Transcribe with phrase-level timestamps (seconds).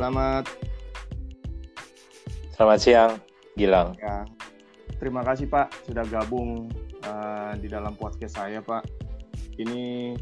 [0.00, 0.48] Selamat
[2.56, 3.12] Selamat siang,
[3.52, 3.92] Gilang.
[4.00, 4.24] ya.
[4.96, 6.72] Terima kasih Pak sudah gabung
[7.04, 8.80] uh, di dalam podcast saya Pak.
[9.60, 10.16] Ini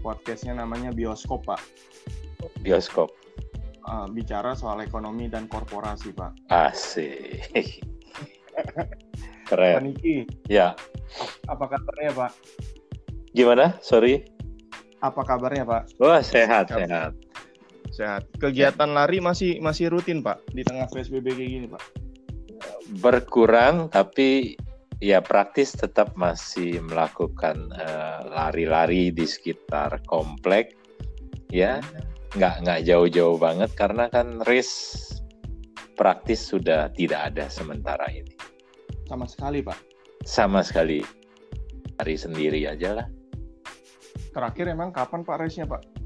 [0.00, 1.60] podcastnya namanya Bioskop Pak.
[2.64, 3.12] Bioskop.
[3.84, 6.32] Uh, bicara soal ekonomi dan korporasi Pak.
[6.48, 7.52] Asik.
[8.56, 8.88] Pak
[9.44, 9.92] Keren.
[9.92, 10.72] Niki, Ya.
[11.52, 12.32] apa kabarnya Pak?
[13.36, 13.76] Gimana?
[13.84, 14.24] Sorry.
[15.04, 16.00] Apa kabarnya Pak?
[16.00, 17.12] Wah, sehat, sehat.
[17.98, 18.30] Sehat.
[18.38, 21.82] Kegiatan lari masih masih rutin Pak di tengah PSBB kayak gini Pak.
[23.02, 24.54] Berkurang tapi
[25.02, 30.78] ya praktis tetap masih melakukan eh, lari-lari di sekitar komplek.
[31.50, 31.82] Ya,
[32.38, 35.18] nggak nggak jauh-jauh banget karena kan race
[35.98, 38.30] praktis sudah tidak ada sementara ini.
[39.10, 39.78] Sama sekali Pak.
[40.22, 41.02] Sama sekali
[41.98, 43.06] lari sendiri aja lah.
[44.30, 45.97] Terakhir emang kapan Pak race-nya Pak?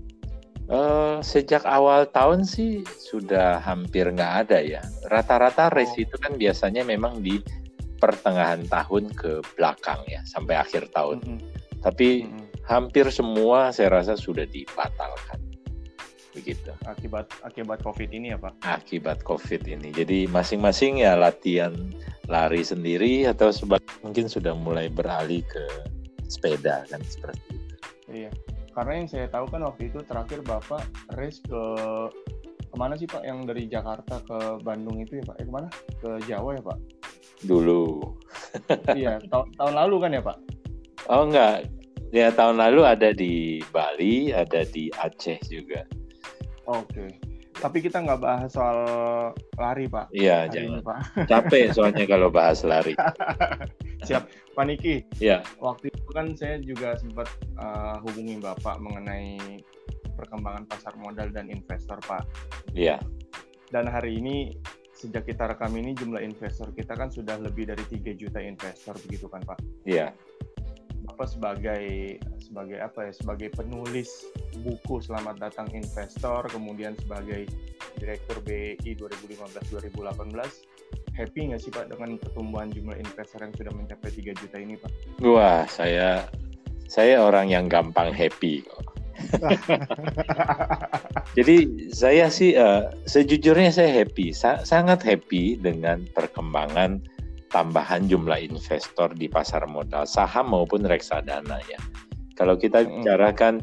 [0.70, 4.80] Eh, sejak awal tahun sih sudah hampir nggak ada ya.
[5.10, 6.04] Rata-rata race Oh.
[6.06, 7.42] itu kan biasanya memang di
[7.98, 11.18] pertengahan tahun ke belakang ya, sampai akhir tahun.
[11.22, 11.40] Mm-mm.
[11.82, 12.46] Tapi Mm-mm.
[12.66, 15.38] hampir semua saya rasa sudah dibatalkan.
[16.32, 16.72] Begitu.
[16.88, 18.64] Akibat akibat COVID ini ya Pak.
[18.64, 19.92] Akibat COVID ini.
[19.92, 21.74] Jadi masing-masing ya latihan
[22.30, 25.64] lari sendiri atau sebab mungkin sudah mulai beralih ke
[26.32, 27.76] sepeda kan seperti itu.
[28.08, 28.30] Iya.
[28.72, 30.82] Karena yang saya tahu kan waktu itu terakhir Bapak
[31.16, 31.62] race ke
[32.72, 33.20] ke mana sih Pak?
[33.20, 35.36] Yang dari Jakarta ke Bandung itu ya Pak?
[35.40, 35.68] Eh ke mana?
[36.00, 36.78] Ke Jawa ya Pak?
[37.44, 37.84] Dulu.
[38.96, 40.38] iya, tahun tahun lalu kan ya Pak?
[41.12, 41.68] Oh enggak.
[42.12, 45.84] Ya tahun lalu ada di Bali, ada di Aceh juga.
[46.68, 47.31] Oke.
[47.62, 48.78] Tapi kita nggak bahas soal
[49.54, 50.10] lari Pak.
[50.10, 50.82] Iya, Hari ini jangan.
[50.82, 50.98] Pak.
[51.30, 52.98] Capek soalnya kalau bahas lari.
[54.06, 54.26] Siap.
[54.52, 57.24] Pak Niki, Ya, waktu itu kan saya juga sempat
[57.56, 59.38] uh, hubungi Bapak mengenai
[60.12, 62.26] perkembangan pasar modal dan investor Pak.
[62.76, 63.00] iya.
[63.72, 64.52] Dan hari ini
[64.92, 69.24] sejak kita rekam ini jumlah investor kita kan sudah lebih dari 3 juta investor begitu
[69.32, 69.58] kan Pak.
[69.88, 70.12] Iya.
[71.02, 71.84] Bapak sebagai
[72.38, 73.12] sebagai apa ya?
[73.12, 74.30] Sebagai penulis
[74.62, 77.50] buku Selamat Datang Investor, kemudian sebagai
[77.98, 84.40] Direktur BI 2015-2018, happy nggak sih Pak dengan pertumbuhan jumlah investor yang sudah mencapai 3
[84.40, 84.90] juta ini Pak?
[85.26, 86.26] Wah, saya
[86.86, 88.86] saya orang yang gampang happy kok.
[91.36, 97.00] Jadi saya sih eh, sejujurnya saya happy, Sa- sangat happy dengan perkembangan
[97.52, 101.78] tambahan jumlah investor di pasar modal saham maupun reksadana ya.
[102.34, 103.60] Kalau kita bicarakan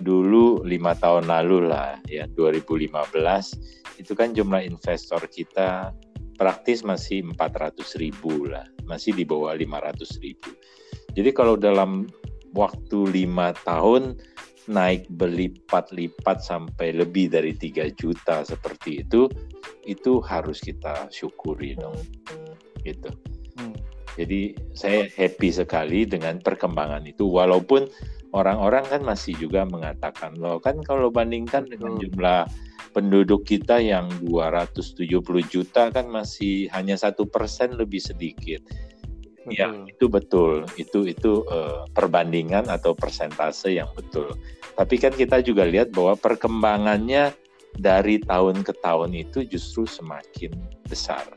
[0.00, 2.94] dulu lima tahun lalu lah ya 2015
[3.98, 5.94] itu kan jumlah investor kita
[6.34, 10.50] praktis masih 400 ribu lah, masih di bawah 500 ribu.
[11.14, 12.10] Jadi kalau dalam
[12.58, 14.18] waktu lima tahun
[14.66, 19.30] naik berlipat-lipat sampai lebih dari 3 juta seperti itu,
[19.86, 21.94] itu harus kita syukuri dong.
[22.84, 23.10] Gitu.
[23.58, 23.74] Hmm.
[24.14, 27.90] Jadi saya happy sekali dengan perkembangan itu, walaupun
[28.34, 32.50] orang-orang kan masih juga mengatakan loh kan kalau bandingkan dengan jumlah
[32.90, 35.06] penduduk kita yang 270
[35.50, 38.62] juta kan masih hanya satu persen lebih sedikit.
[39.44, 44.32] Ya itu betul, itu itu eh, perbandingan atau persentase yang betul.
[44.72, 47.34] Tapi kan kita juga lihat bahwa perkembangannya
[47.76, 50.54] dari tahun ke tahun itu justru semakin
[50.88, 51.28] besar.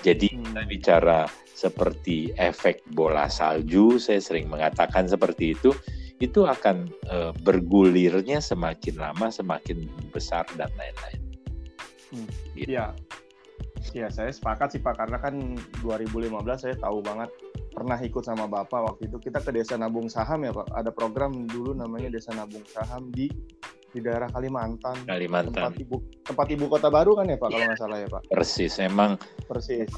[0.00, 0.44] Jadi Hmm.
[0.48, 1.18] kita bicara
[1.52, 5.76] seperti efek bola salju, saya sering mengatakan seperti itu,
[6.20, 11.20] itu akan eh, bergulirnya semakin lama semakin besar dan lain-lain.
[12.12, 12.28] Hmm.
[12.56, 12.76] Gitu.
[12.76, 12.92] Iya.
[13.96, 17.32] Iya, saya sepakat sih Pak karena kan 2015 saya tahu banget
[17.72, 20.68] pernah ikut sama Bapak waktu itu kita ke Desa Nabung Saham ya Pak.
[20.68, 23.32] Ada program dulu namanya Desa Nabung Saham di
[23.90, 24.94] di daerah Kalimantan.
[25.02, 28.22] Tempat Kalimantan ibu tempat ibu kota baru kan ya Pak kalau nggak salah ya Pak.
[28.30, 29.90] persis, emang Persis.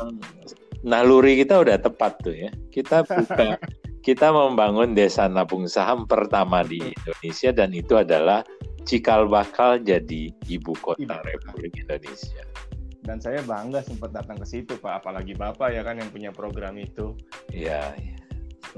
[0.82, 2.50] naluri kita udah tepat tuh ya.
[2.72, 3.60] Kita buka,
[4.06, 8.43] kita membangun desa nabung saham pertama di Indonesia dan itu adalah
[8.82, 11.22] cikal bakal jadi ibu kota Ibu.
[11.22, 12.43] Republik Indonesia.
[13.02, 16.78] Dan saya bangga sempat datang ke situ Pak, apalagi Bapak ya kan yang punya program
[16.78, 17.19] itu.
[17.50, 18.14] Ya, ya.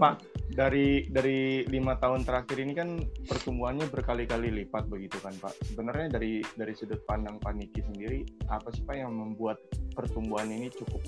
[0.00, 5.56] Pak, dari dari lima tahun terakhir ini kan pertumbuhannya berkali-kali lipat begitu kan Pak.
[5.72, 9.56] Sebenarnya dari dari sudut pandang Pak Niki sendiri, apa sih Pak yang membuat
[9.96, 11.00] pertumbuhan ini cukup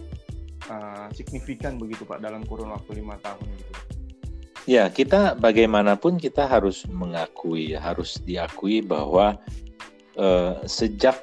[0.72, 3.72] uh, signifikan begitu Pak dalam kurun waktu lima tahun gitu?
[4.66, 9.38] Ya, kita bagaimanapun kita harus mengakui, harus diakui bahwa
[10.18, 11.22] eh, sejak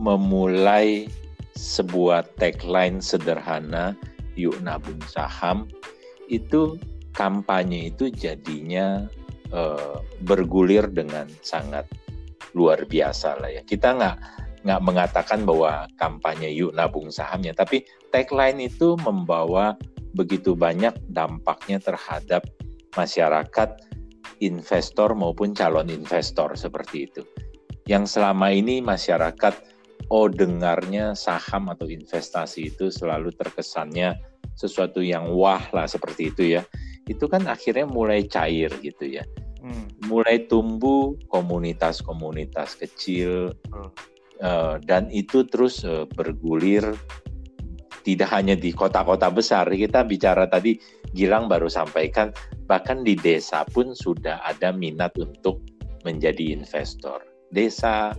[0.00, 1.04] memulai
[1.52, 3.92] sebuah tagline sederhana,
[4.32, 5.68] yuk nabung saham,
[6.32, 6.80] itu
[7.14, 9.06] kampanye itu jadinya
[9.50, 11.86] eh, bergulir dengan sangat
[12.54, 13.62] luar biasa lah ya.
[13.62, 14.16] Kita nggak
[14.60, 19.72] nggak mengatakan bahwa kampanye yuk nabung sahamnya, tapi tagline itu membawa
[20.12, 22.44] begitu banyak dampaknya terhadap
[22.98, 23.70] masyarakat,
[24.42, 27.22] investor maupun calon investor seperti itu.
[27.86, 29.54] Yang selama ini masyarakat
[30.10, 34.18] oh dengarnya saham atau investasi itu selalu terkesannya
[34.58, 36.62] sesuatu yang wah lah seperti itu ya.
[37.10, 39.26] Itu kan akhirnya mulai cair gitu ya.
[39.58, 39.90] Hmm.
[40.06, 43.90] Mulai tumbuh komunitas-komunitas kecil, hmm
[44.42, 46.96] uh, dan itu terus uh, bergulir
[48.00, 50.80] tidak hanya di kota-kota besar kita bicara tadi
[51.10, 52.30] Gilang baru sampaikan
[52.70, 55.58] bahkan di desa pun sudah ada minat untuk
[56.06, 57.20] menjadi investor
[57.50, 58.14] desa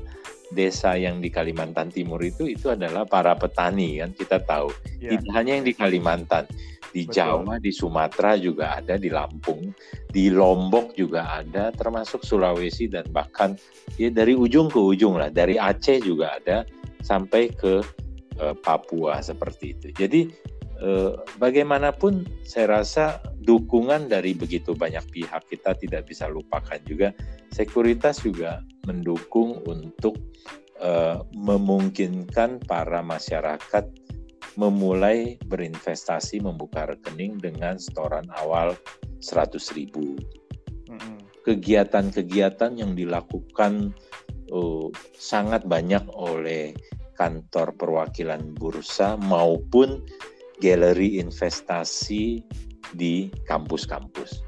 [0.51, 4.67] desa yang di Kalimantan Timur itu itu adalah para petani kan kita tahu
[4.99, 5.15] ya.
[5.15, 6.43] tidak hanya yang di Kalimantan
[6.91, 7.15] di Betul.
[7.15, 9.71] Jawa, di Sumatera juga ada, di Lampung,
[10.11, 13.55] di Lombok juga ada, termasuk Sulawesi dan bahkan
[13.95, 16.67] ya dari ujung ke ujung lah, dari Aceh juga ada
[17.01, 17.81] sampai ke
[18.39, 19.87] uh, Papua seperti itu.
[19.95, 20.21] Jadi
[20.83, 27.15] uh, bagaimanapun saya rasa dukungan dari begitu banyak pihak kita tidak bisa lupakan juga
[27.51, 30.17] sekuritas juga mendukung untuk
[30.81, 33.85] uh, memungkinkan para masyarakat
[34.59, 38.75] memulai berinvestasi membuka rekening dengan setoran awal
[39.23, 40.19] 100 ribu.
[41.41, 43.95] Kegiatan-kegiatan yang dilakukan
[44.51, 46.75] uh, sangat banyak oleh
[47.15, 50.03] kantor perwakilan bursa maupun
[50.61, 52.43] galeri investasi
[52.93, 54.45] di kampus-kampus.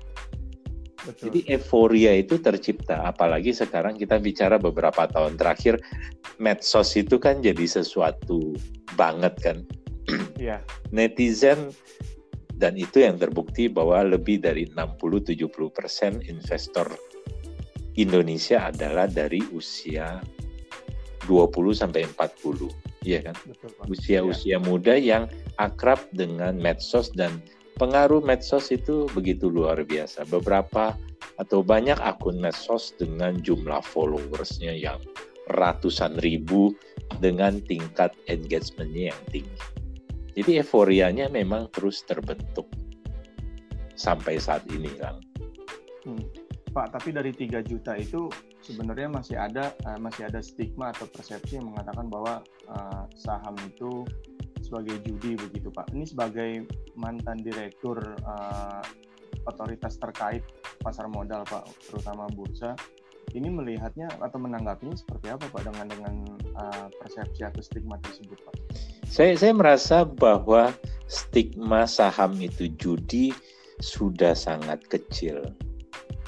[1.19, 5.83] Jadi euforia itu tercipta, apalagi sekarang kita bicara beberapa tahun terakhir,
[6.39, 8.55] medsos itu kan jadi sesuatu
[8.95, 9.57] banget kan
[10.37, 10.61] yeah.
[10.93, 11.73] netizen
[12.57, 16.87] dan itu yang terbukti bahwa lebih dari 60-70% investor
[17.97, 20.21] Indonesia adalah dari usia
[21.25, 23.35] 20 sampai 40, iya kan?
[23.87, 24.63] Usia-usia ya.
[24.63, 27.39] muda yang akrab dengan medsos dan
[27.79, 30.27] pengaruh medsos itu begitu luar biasa.
[30.27, 30.97] Beberapa
[31.39, 34.99] atau banyak akun medsos dengan jumlah followersnya yang
[35.51, 36.75] ratusan ribu
[37.19, 39.82] dengan tingkat engagementnya yang tinggi.
[40.33, 42.65] Jadi euforianya memang terus terbentuk
[43.93, 45.21] sampai saat ini, Kang.
[46.03, 46.25] Hmm.
[46.73, 48.33] Pak, tapi dari 3 juta itu
[48.65, 54.01] sebenarnya masih ada uh, masih ada stigma atau persepsi yang mengatakan bahwa uh, saham itu
[54.65, 55.93] sebagai judi begitu, Pak.
[55.93, 56.65] Ini sebagai
[56.97, 58.81] mantan direktur uh,
[59.45, 60.41] otoritas terkait
[60.81, 62.73] pasar modal, Pak, terutama bursa
[63.33, 66.15] ini melihatnya atau menanggapinya seperti apa Pak dengan dengan
[66.53, 68.55] uh, persepsi atau stigma tersebut Pak?
[69.09, 70.73] Saya saya merasa bahwa
[71.09, 73.33] stigma saham itu judi
[73.81, 75.41] sudah sangat kecil.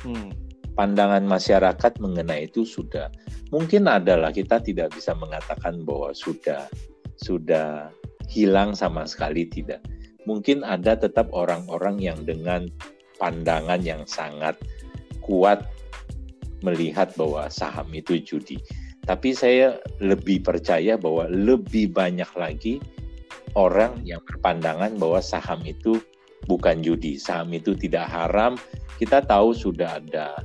[0.01, 0.33] Hmm.
[0.75, 3.07] Pandangan masyarakat mengenai itu sudah
[3.53, 6.67] mungkin adalah kita tidak bisa mengatakan bahwa sudah
[7.15, 7.87] sudah
[8.27, 9.79] hilang sama sekali tidak.
[10.25, 12.67] Mungkin ada tetap orang-orang yang dengan
[13.21, 14.57] pandangan yang sangat
[15.21, 15.63] kuat
[16.61, 18.61] melihat bahwa saham itu judi.
[19.05, 22.81] Tapi saya lebih percaya bahwa lebih banyak lagi
[23.53, 26.01] orang yang berpandangan bahwa saham itu
[26.49, 28.57] bukan judi, saham itu tidak haram.
[28.97, 30.41] Kita tahu sudah ada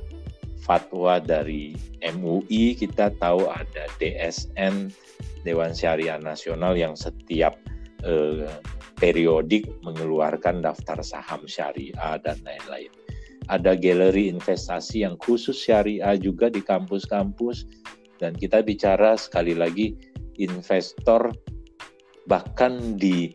[0.61, 1.73] fatwa dari
[2.05, 4.93] MUI, kita tahu ada DSN
[5.41, 7.57] Dewan Syariah Nasional yang setiap
[8.05, 8.45] eh,
[9.01, 12.93] periodik mengeluarkan daftar saham syariah dan lain-lain
[13.49, 17.65] ada galeri investasi yang khusus syariah juga di kampus-kampus.
[18.21, 19.97] Dan kita bicara sekali lagi
[20.37, 21.33] investor
[22.29, 23.33] bahkan di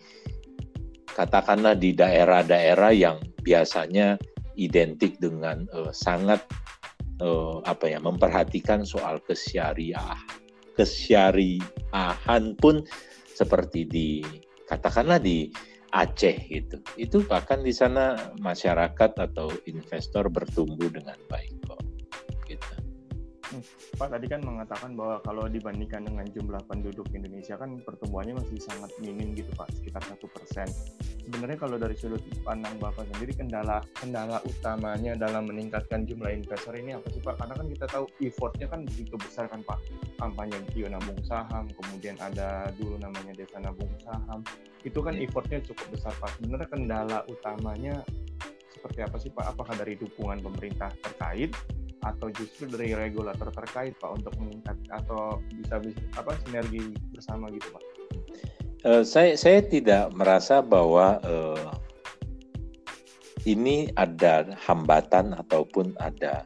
[1.11, 4.15] katakanlah di daerah-daerah yang biasanya
[4.55, 6.45] identik dengan uh, sangat
[7.21, 10.17] uh, apa ya memperhatikan soal kesyariah.
[10.77, 12.85] Kesyariahan pun
[13.33, 14.09] seperti di
[14.69, 15.49] katakanlah di
[15.97, 16.77] Aceh gitu.
[17.01, 21.81] Itu bahkan di sana masyarakat atau investor bertumbuh dengan baik kok.
[22.45, 22.75] Gitu.
[23.97, 28.93] Pak tadi kan mengatakan bahwa kalau dibandingkan dengan jumlah penduduk Indonesia kan pertumbuhannya masih sangat
[29.01, 30.69] minim gitu Pak, sekitar satu persen.
[31.27, 36.95] Sebenarnya kalau dari sudut pandang Bapak sendiri kendala kendala utamanya dalam meningkatkan jumlah investor ini
[36.95, 37.35] apa sih Pak?
[37.43, 39.83] Karena kan kita tahu effortnya kan begitu besar kan Pak.
[40.23, 44.47] Kampanye Bio Nabung Saham, kemudian ada dulu namanya Desa Nabung Saham.
[44.87, 46.39] Itu kan effortnya cukup besar Pak.
[46.39, 48.07] Sebenarnya kendala utamanya
[48.71, 49.51] seperti apa sih Pak?
[49.51, 51.51] Apakah dari dukungan pemerintah terkait
[52.07, 57.67] atau justru dari regulator terkait pak untuk meningkat atau bisa, bisa apa sinergi bersama gitu
[57.75, 57.96] pak?
[58.85, 61.73] Uh, saya saya tidak merasa bahwa uh,
[63.47, 66.45] ini ada hambatan ataupun ada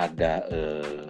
[0.00, 1.06] ada uh,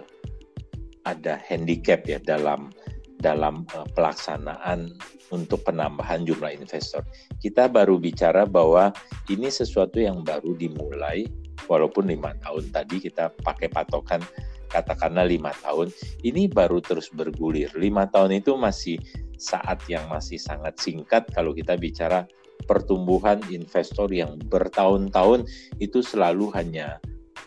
[1.07, 2.69] ada handicap ya dalam
[3.17, 4.93] dalam uh, pelaksanaan
[5.33, 7.03] untuk penambahan jumlah investor.
[7.41, 8.93] Kita baru bicara bahwa
[9.27, 11.27] ini sesuatu yang baru dimulai,
[11.67, 14.21] walaupun lima tahun tadi kita pakai patokan
[14.67, 15.91] katakanlah lima tahun,
[16.23, 17.71] ini baru terus bergulir.
[17.75, 18.99] Lima tahun itu masih
[19.37, 22.25] saat yang masih sangat singkat kalau kita bicara
[22.65, 25.45] pertumbuhan investor yang bertahun-tahun
[25.77, 26.97] itu selalu hanya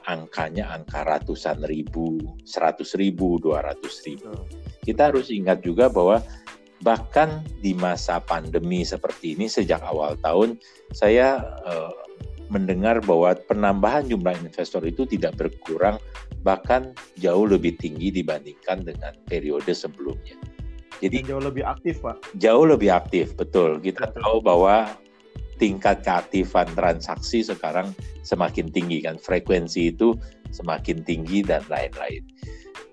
[0.07, 4.33] angkanya angka ratusan ribu, seratus ribu, dua ratus ribu.
[4.81, 6.23] Kita harus ingat juga bahwa
[6.81, 10.57] bahkan di masa pandemi seperti ini sejak awal tahun
[10.97, 11.93] saya uh,
[12.51, 15.97] mendengar bahwa penambahan jumlah investor itu tidak berkurang
[16.43, 20.35] bahkan jauh lebih tinggi dibandingkan dengan periode sebelumnya.
[21.01, 22.37] Jadi jauh lebih aktif, Pak.
[22.37, 23.81] Jauh lebih aktif, betul.
[23.81, 24.21] Kita betul.
[24.21, 24.77] tahu bahwa
[25.57, 30.13] tingkat keaktifan transaksi sekarang semakin tinggi kan, frekuensi itu
[30.53, 32.25] semakin tinggi dan lain-lain.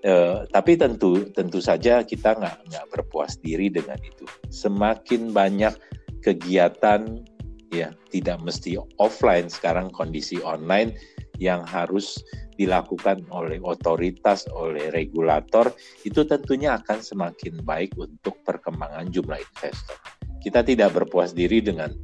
[0.06, 4.24] Uh, tapi tentu tentu saja kita nggak nggak berpuas diri dengan itu.
[4.48, 5.74] Semakin banyak
[6.22, 7.24] kegiatan
[7.68, 10.96] ya tidak mesti offline sekarang kondisi online
[11.38, 12.20] yang harus
[12.58, 15.70] dilakukan oleh otoritas, oleh regulator,
[16.02, 19.94] itu tentunya akan semakin baik untuk perkembangan jumlah investor.
[20.42, 21.94] Kita tidak berpuas diri dengan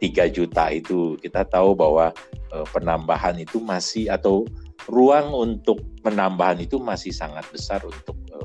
[0.00, 1.20] 3 juta itu.
[1.20, 2.10] Kita tahu bahwa
[2.50, 4.48] e, penambahan itu masih atau
[4.88, 8.38] ruang untuk penambahan itu masih sangat besar untuk e,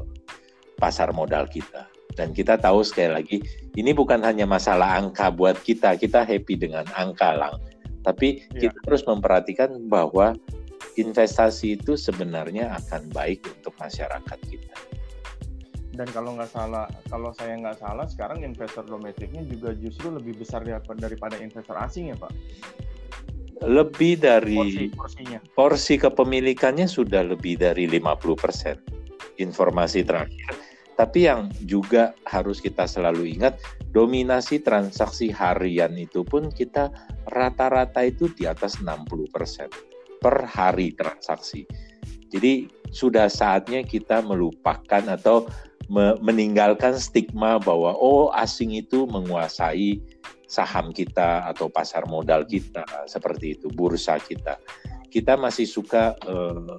[0.76, 1.88] pasar modal kita.
[2.16, 3.38] Dan kita tahu sekali lagi,
[3.76, 7.60] ini bukan hanya masalah angka buat kita, kita happy dengan angka lang.
[8.06, 8.70] Tapi ya.
[8.70, 10.34] kita harus memperhatikan bahwa
[10.98, 14.76] investasi itu sebenarnya akan baik untuk masyarakat kita.
[15.98, 20.62] Dan kalau nggak salah, kalau saya nggak salah, sekarang investor domestiknya juga justru lebih besar
[20.94, 22.34] daripada investor asing ya Pak?
[23.66, 30.54] Lebih dari porsi, porsi kepemilikannya sudah lebih dari 50% informasi terakhir.
[30.98, 33.62] Tapi yang juga harus kita selalu ingat,
[33.94, 36.90] dominasi transaksi harian itu pun kita
[37.30, 41.70] rata-rata itu di atas 60% per hari transaksi.
[42.34, 45.46] Jadi sudah saatnya kita melupakan atau
[45.88, 50.04] me meninggalkan stigma bahwa oh asing itu menguasai
[50.50, 54.60] saham kita atau pasar modal kita seperti itu, bursa kita.
[55.08, 56.76] Kita masih suka uh,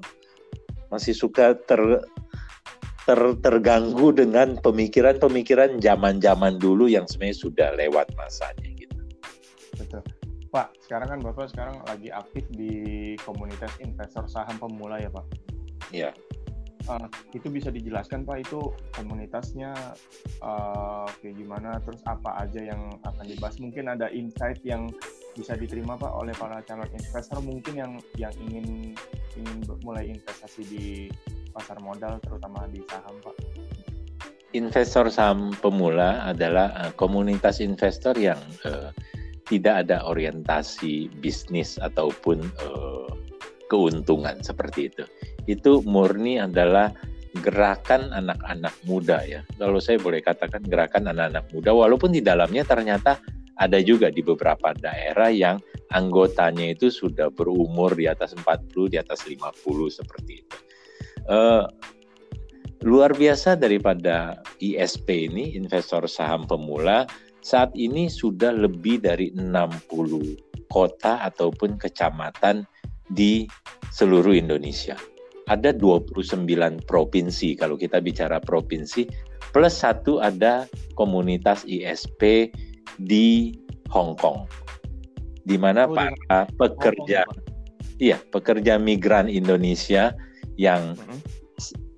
[0.92, 1.80] masih suka ter,
[3.08, 9.00] ter terganggu dengan pemikiran-pemikiran zaman-zaman dulu yang sebenarnya sudah lewat masanya gitu.
[9.80, 10.04] Betul.
[10.52, 12.72] Pak, sekarang kan Bapak sekarang lagi aktif di
[13.24, 15.24] komunitas investor saham pemula ya Pak?
[15.88, 16.12] Iya.
[16.88, 17.04] Uh,
[17.36, 19.76] itu bisa dijelaskan Pak itu komunitasnya
[20.40, 23.60] uh, kayak gimana, terus apa aja yang akan dibahas?
[23.60, 24.88] Mungkin ada insight yang
[25.36, 28.96] bisa diterima Pak oleh para calon investor mungkin yang yang ingin
[29.36, 30.86] ingin mulai investasi di
[31.52, 33.36] pasar modal terutama di saham Pak.
[34.56, 38.96] Investor saham pemula adalah uh, komunitas investor yang uh,
[39.52, 43.12] tidak ada orientasi bisnis ataupun uh,
[43.68, 45.04] keuntungan seperti itu.
[45.44, 46.92] Itu murni adalah
[47.44, 49.40] gerakan anak-anak muda ya.
[49.60, 53.20] Kalau saya boleh katakan gerakan anak-anak muda walaupun di dalamnya ternyata
[53.58, 55.58] ada juga di beberapa daerah yang
[55.92, 59.44] anggotanya itu sudah berumur di atas 40, di atas 50
[59.90, 60.56] seperti itu.
[61.28, 61.66] Uh,
[62.86, 67.04] luar biasa daripada ISP ini, investor saham pemula,
[67.42, 72.62] saat ini sudah lebih dari 60 kota ataupun kecamatan
[73.12, 73.48] di
[73.92, 74.96] seluruh Indonesia.
[75.48, 76.44] Ada 29
[76.84, 79.08] provinsi kalau kita bicara provinsi
[79.52, 82.52] plus satu ada komunitas ISP
[83.00, 83.56] di
[83.88, 84.44] Hong Kong
[85.48, 87.24] di mana oh, para pekerja
[87.96, 90.12] iya pekerja migran Indonesia
[90.60, 91.18] yang mm-hmm.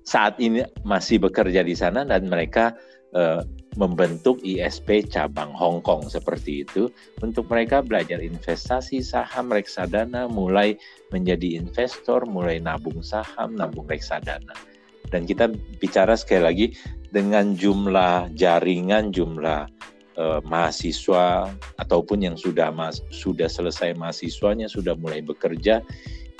[0.07, 2.71] saat ini masih bekerja di sana dan mereka
[3.11, 3.43] uh,
[3.79, 6.91] membentuk ISP cabang Hong Kong seperti itu.
[7.23, 10.75] Untuk mereka belajar investasi saham reksadana mulai
[11.15, 14.55] menjadi investor mulai nabung saham nabung reksadana.
[15.11, 16.67] Dan kita bicara sekali lagi
[17.11, 19.67] dengan jumlah jaringan jumlah
[20.15, 25.83] eh, mahasiswa ataupun yang sudah mas, sudah selesai mahasiswanya sudah mulai bekerja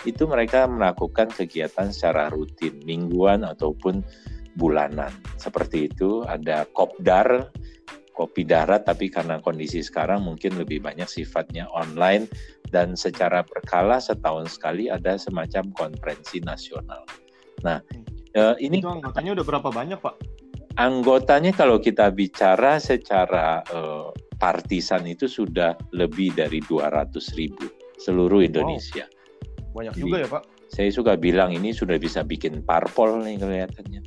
[0.02, 4.02] itu mereka melakukan kegiatan secara rutin mingguan ataupun
[4.56, 5.12] bulanan.
[5.40, 7.52] Seperti itu ada kopdar,
[8.12, 12.28] kopi darat, tapi karena kondisi sekarang mungkin lebih banyak sifatnya online
[12.70, 17.04] dan secara berkala setahun sekali ada semacam konferensi nasional.
[17.64, 17.80] Nah,
[18.36, 20.16] eh, ini itu anggotanya udah berapa banyak, Pak?
[20.80, 27.70] Anggotanya kalau kita bicara secara eh, partisan itu sudah lebih dari 200 ribu
[28.02, 29.06] seluruh Indonesia.
[29.06, 29.78] Wow.
[29.78, 30.44] Banyak juga ya, Pak?
[30.72, 34.02] Saya suka bilang ini sudah bisa bikin parpol nih kelihatannya.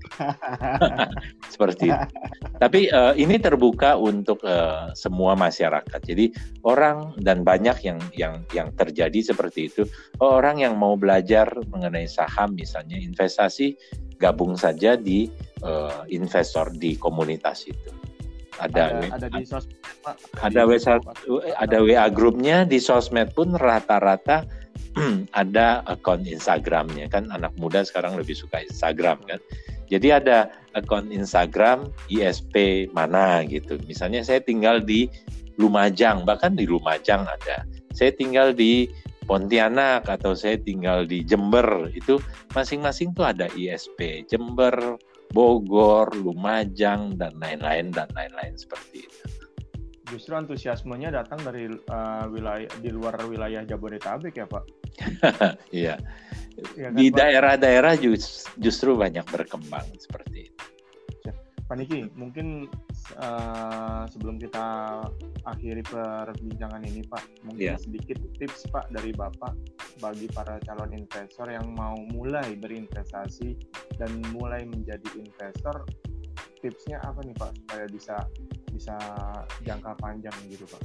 [1.53, 2.07] Seperti itu.
[2.57, 6.01] Tapi uh, ini terbuka untuk uh, semua masyarakat.
[6.01, 6.33] Jadi
[6.65, 9.85] orang dan banyak yang yang yang terjadi seperti itu.
[10.25, 13.77] Orang yang mau belajar mengenai saham misalnya investasi
[14.17, 15.29] gabung saja di
[15.61, 17.93] uh, investor di komunitas itu.
[18.57, 19.77] Ada ada, ada di sosmed
[20.39, 20.79] Ada WA
[21.59, 24.47] ada WA grupnya di sosmed pun rata-rata
[25.41, 29.41] ada akun Instagramnya kan anak muda sekarang lebih suka Instagram kan.
[29.91, 33.77] Jadi ada akun Instagram ISP mana gitu.
[33.85, 35.11] Misalnya saya tinggal di
[35.55, 37.63] Lumajang, bahkan di Lumajang ada.
[37.95, 38.91] Saya tinggal di
[39.25, 42.21] Pontianak atau saya tinggal di Jember itu
[42.53, 45.01] masing-masing tuh ada ISP Jember,
[45.33, 49.44] Bogor, Lumajang dan lain-lain dan lain-lain seperti itu.
[50.15, 54.65] Justru antusiasmenya datang dari uh, wilayah di luar wilayah Jabodetabek ya Pak?
[55.75, 55.99] Iya.
[56.79, 57.99] ya, kan, di daerah-daerah
[58.63, 60.65] justru banyak berkembang seperti itu.
[61.65, 62.69] Pak Niki, mungkin
[63.17, 65.01] uh, sebelum kita
[65.49, 67.81] akhiri perbincangan ini Pak, mungkin yeah.
[67.81, 69.57] sedikit tips Pak dari Bapak
[69.97, 73.57] bagi para calon investor yang mau mulai berinvestasi
[73.97, 75.89] dan mulai menjadi investor,
[76.61, 78.17] tipsnya apa nih Pak supaya bisa
[78.75, 78.99] bisa
[79.63, 80.83] jangka panjang gitu Pak?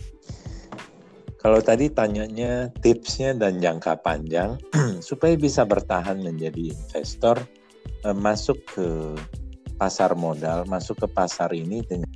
[1.40, 4.60] Kalau tadi tanyanya tipsnya dan jangka panjang
[5.10, 7.42] supaya bisa bertahan menjadi investor
[8.06, 9.16] eh, masuk ke
[9.80, 12.12] pasar modal, masuk ke pasar ini dengan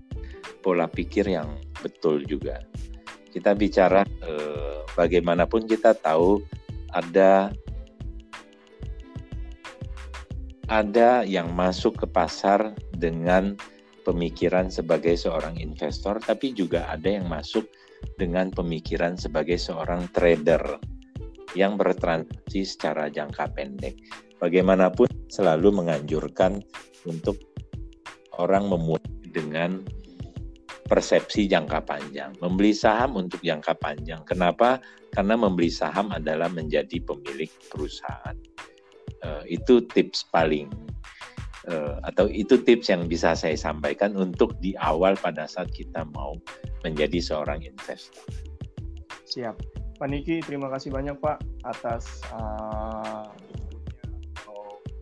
[0.60, 2.60] pola pikir yang betul juga.
[3.32, 6.44] Kita bicara eh, bagaimanapun kita tahu
[6.92, 7.50] ada
[10.68, 13.56] ada yang masuk ke pasar dengan
[14.04, 17.66] pemikiran sebagai seorang investor, tapi juga ada yang masuk
[18.20, 20.78] dengan pemikiran sebagai seorang trader
[21.56, 23.96] yang bertransaksi secara jangka pendek.
[24.38, 26.60] Bagaimanapun selalu menganjurkan
[27.08, 27.40] untuk
[28.38, 29.82] orang memulai dengan
[30.84, 32.36] persepsi jangka panjang.
[32.44, 34.22] Membeli saham untuk jangka panjang.
[34.28, 34.84] Kenapa?
[35.14, 38.36] Karena membeli saham adalah menjadi pemilik perusahaan.
[39.24, 40.68] Uh, itu tips paling
[41.70, 46.36] uh, atau itu tips yang bisa saya sampaikan untuk di awal pada saat kita mau
[46.84, 48.24] menjadi seorang investor.
[49.28, 49.56] Siap.
[49.98, 53.30] Pak Niki, terima kasih banyak Pak atas uh,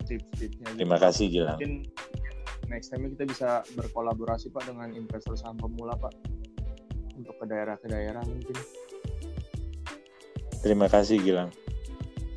[0.05, 0.67] tips-tipsnya.
[0.75, 1.57] Terima kasih Gilang.
[1.57, 1.73] Mungkin
[2.67, 6.13] next time kita bisa berkolaborasi Pak dengan investor saham pemula Pak
[7.15, 8.55] untuk ke daerah ke daerah mungkin.
[10.61, 11.49] Terima kasih Gilang.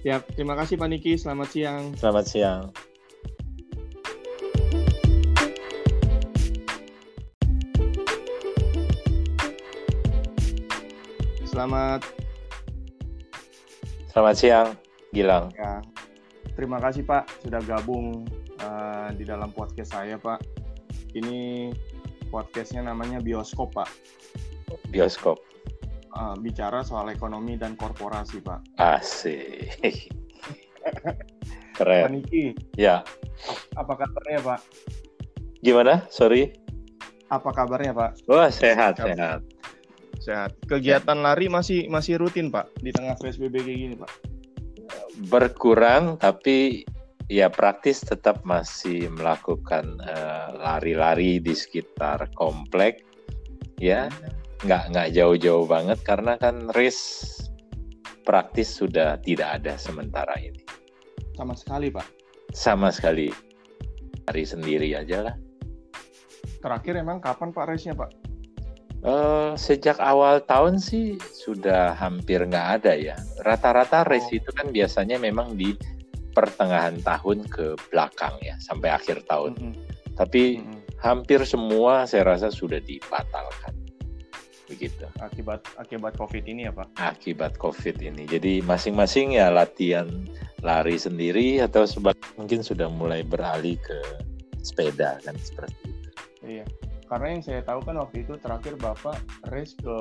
[0.04, 1.16] Ya, terima kasih Pak Niki.
[1.16, 1.92] Selamat siang.
[1.96, 2.62] Selamat siang.
[11.54, 12.02] Selamat
[14.10, 14.68] Selamat siang,
[15.14, 15.54] Gilang.
[15.54, 15.78] Ya.
[16.58, 18.26] Terima kasih Pak sudah gabung
[18.58, 20.42] uh, di dalam podcast saya Pak.
[21.14, 21.70] Ini
[22.34, 23.86] podcastnya namanya Bioskop Pak.
[24.90, 25.38] Bioskop.
[26.18, 28.58] Uh, bicara soal ekonomi dan korporasi Pak.
[28.82, 29.78] Asik.
[31.78, 32.02] Keren.
[32.02, 32.58] Pak Niki.
[32.74, 33.06] Ya.
[33.78, 34.58] Apa kabarnya Pak?
[35.62, 36.02] Gimana?
[36.10, 36.50] Sorry.
[37.30, 38.26] Apa kabarnya Pak?
[38.26, 39.06] Wah sehat Kabar.
[39.14, 39.53] sehat.
[40.24, 40.56] Sehat.
[40.64, 44.10] Kegiatan lari masih masih rutin Pak di tengah PSBB kayak gini Pak?
[45.28, 46.88] Berkurang tapi
[47.28, 53.04] ya praktis tetap masih melakukan eh, lari-lari uh, di sekitar komplek.
[53.76, 54.08] Ya
[54.64, 57.28] nggak nggak jauh-jauh banget karena kan race
[58.24, 60.64] praktis sudah tidak ada sementara ini.
[61.36, 62.08] Sama sekali pak.
[62.56, 63.28] Sama sekali.
[64.24, 65.36] Lari sendiri aja lah.
[66.64, 68.23] Terakhir emang kapan pak race-nya pak
[69.04, 73.16] Uh, sejak awal tahun sih sudah hampir nggak ada ya.
[73.44, 74.38] Rata-rata race oh.
[74.40, 75.76] itu kan biasanya memang di
[76.32, 79.60] pertengahan tahun ke belakang ya sampai akhir tahun.
[79.60, 79.84] Mm -hmm.
[80.16, 80.78] Tapi mm -hmm.
[81.04, 83.76] hampir semua saya rasa sudah dibatalkan.
[84.64, 85.04] Begitu.
[85.20, 86.96] Akibat akibat Covid ini ya, Pak.
[86.96, 88.24] Akibat Covid ini.
[88.24, 90.08] Jadi masing-masing ya latihan
[90.64, 93.98] lari sendiri atau sebab mungkin sudah mulai beralih ke
[94.64, 96.10] sepeda kan seperti itu.
[96.40, 96.64] Iya.
[97.14, 99.22] Karena yang saya tahu kan waktu itu terakhir Bapak
[99.54, 99.96] race ke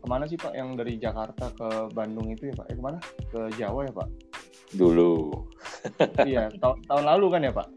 [0.00, 2.66] ke mana sih Pak yang dari Jakarta ke Bandung itu ya Pak?
[2.66, 2.98] Eh ke mana?
[3.30, 4.10] Ke Jawa ya Pak?
[4.74, 5.46] dulu.
[6.26, 7.68] iya, ta tahun lalu kan ya Pak?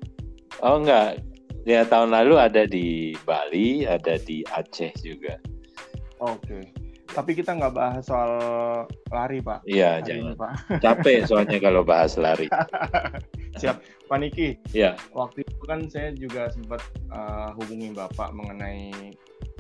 [0.62, 1.22] Oh enggak,
[1.66, 5.38] ya tahun lalu ada di Bali, ada di Aceh juga.
[6.22, 6.70] Oke,
[7.14, 8.32] tapi kita nggak bahas soal
[9.14, 9.64] lari Pak.
[9.70, 10.34] Iya, jangan.
[10.34, 10.54] Ini, Pak.
[10.82, 12.50] Capek soalnya kalau bahas lari.
[13.62, 13.78] Siap,
[14.10, 14.58] Pak Niki.
[14.74, 14.98] Iya.
[15.14, 16.82] Waktu itu kan saya juga sempat
[17.14, 19.14] uh, hubungi Bapak mengenai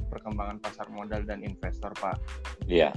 [0.10, 2.18] perkembangan pasar modal dan investor Pak.
[2.66, 2.90] Iya.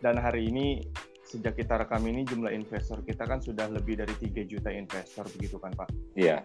[0.00, 0.80] Dan hari ini
[1.26, 5.58] sejak kita rekam ini jumlah investor kita kan sudah lebih dari 3 juta investor begitu
[5.58, 5.90] kan Pak?
[6.14, 6.42] Iya.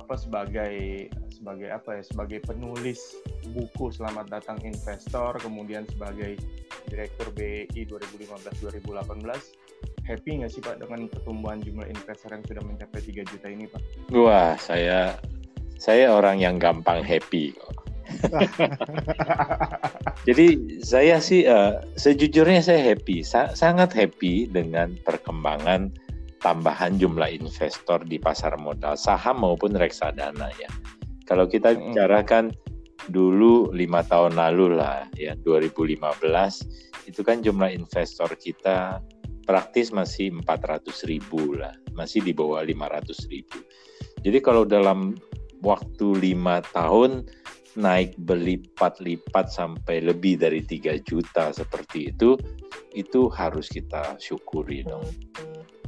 [0.00, 2.02] Bapak sebagai sebagai apa ya?
[2.08, 3.20] Sebagai penulis
[3.52, 6.40] buku Selamat Datang Investor, kemudian sebagai
[6.88, 8.80] Direktur BI 2015-2018,
[10.08, 13.82] happy nggak sih Pak dengan pertumbuhan jumlah investor yang sudah mencapai 3 juta ini Pak?
[14.16, 15.20] Wah, saya
[15.76, 17.84] saya orang yang gampang happy kok.
[20.26, 25.92] Jadi saya sih uh, sejujurnya saya happy, Sa sangat happy dengan perkembangan
[26.40, 30.70] tambahan jumlah investor di pasar modal saham maupun reksadana ya.
[31.28, 32.50] Kalau kita bicarakan
[33.08, 36.00] dulu lima tahun lalu lah ya 2015
[37.08, 39.00] itu kan jumlah investor kita
[39.48, 43.58] praktis masih 400 ribu lah, masih di bawah 500 ribu.
[44.20, 45.16] Jadi kalau dalam
[45.64, 47.26] waktu lima tahun
[47.74, 52.38] naik berlipat-lipat sampai lebih dari 3 juta seperti itu,
[52.94, 55.06] itu harus kita syukuri dong.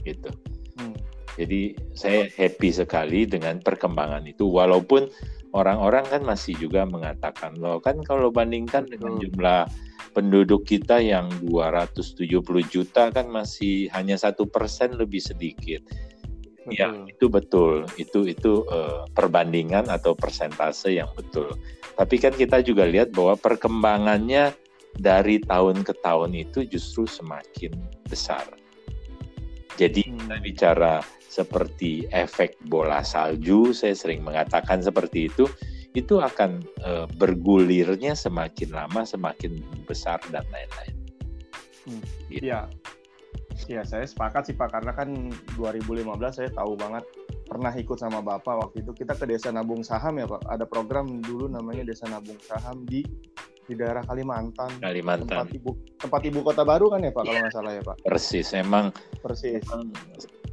[0.02, 0.30] Gitu.
[0.78, 0.96] Hmm.
[1.40, 5.08] Jadi saya happy sekali dengan perkembangan itu, walaupun
[5.52, 9.68] orang-orang kan masih juga mengatakan loh kan kalau bandingkan dengan jumlah
[10.12, 12.28] penduduk kita yang 270
[12.68, 15.84] juta kan masih hanya satu persen lebih sedikit.
[16.68, 17.04] Ya, betul.
[17.04, 21.58] Ya itu betul, itu itu uh, perbandingan atau persentase yang betul.
[21.98, 24.54] Tapi kan kita juga lihat bahwa perkembangannya
[24.96, 27.72] dari tahun ke tahun itu justru semakin
[28.06, 28.46] besar.
[29.82, 30.14] Jadi hmm.
[30.22, 30.94] kita bicara
[31.26, 35.50] seperti efek bola salju, saya sering mengatakan seperti itu,
[35.98, 39.58] itu akan uh, bergulirnya semakin lama semakin
[39.90, 40.94] besar dan lain-lain.
[41.82, 42.02] Hmm.
[42.30, 42.46] Gitu.
[42.46, 42.70] Ya,
[43.70, 46.02] Ya saya sepakat sih Pak karena kan 2015
[46.34, 47.04] saya tahu banget
[47.46, 50.42] pernah ikut sama Bapak waktu itu kita ke Desa Nabung Saham ya Pak.
[50.48, 53.04] Ada program dulu namanya Desa Nabung Saham di
[53.66, 54.70] di daerah Kalimantan.
[54.82, 55.46] Kalimantan.
[55.46, 57.26] Tempat ibu tempat ibu kota baru kan ya Pak ya.
[57.28, 57.96] kalau nggak salah ya Pak.
[58.06, 58.86] Persis emang.
[59.22, 59.62] Persis.
[59.68, 59.92] Emang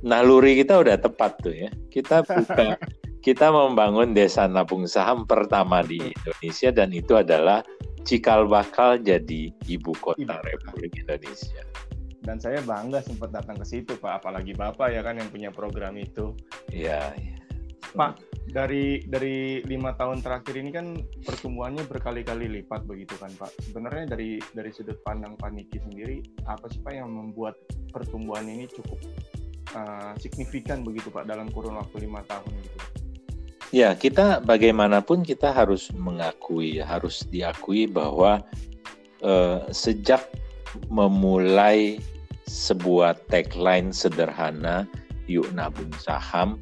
[0.05, 1.69] naluri kita udah tepat tuh ya.
[1.89, 2.77] Kita buka
[3.27, 7.65] kita membangun Desa Nabung Saham pertama di Indonesia dan itu adalah
[8.07, 10.33] cikal bakal jadi ibu kota ibu.
[10.45, 11.61] Republik Indonesia
[12.23, 15.95] dan saya bangga sempat datang ke situ Pak apalagi Bapak ya kan yang punya program
[15.97, 16.35] itu
[16.69, 17.35] iya ya.
[17.95, 23.53] Pak dari dari lima tahun terakhir ini kan pertumbuhannya berkali-kali lipat begitu kan Pak.
[23.69, 27.55] Sebenarnya dari dari sudut pandang Pak Niki sendiri apa sih Pak yang membuat
[27.93, 28.97] pertumbuhan ini cukup
[29.77, 32.79] uh, signifikan begitu Pak dalam kurun waktu lima tahun gitu?
[33.69, 38.41] Ya, kita bagaimanapun kita harus mengakui, harus diakui bahwa
[39.21, 40.25] uh, sejak
[40.89, 42.01] memulai
[42.49, 44.89] sebuah tagline sederhana
[45.29, 46.57] yuk nabung saham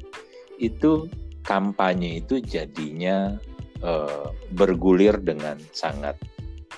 [0.60, 1.08] itu
[1.48, 3.40] kampanye itu jadinya
[3.80, 6.20] uh, bergulir dengan sangat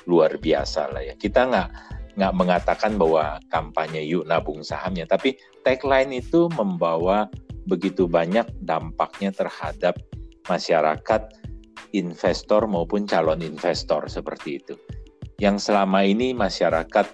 [0.07, 1.19] luar biasa lah ya.
[1.19, 1.69] Kita nggak
[2.15, 5.35] nggak mengatakan bahwa kampanye yuk nabung sahamnya tapi
[5.67, 7.27] tagline itu membawa
[7.67, 9.99] begitu banyak dampaknya terhadap
[10.47, 11.35] masyarakat
[11.91, 14.75] investor maupun calon investor seperti itu.
[15.43, 17.07] Yang selama ini masyarakat